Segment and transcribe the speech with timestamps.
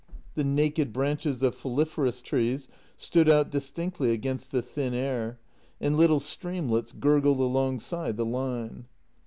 [0.33, 2.67] The naked branches of foliferous trees
[2.97, 5.37] stood out dis tinctly against the thin air,
[5.79, 8.87] and little streamlets gurgled along side the line.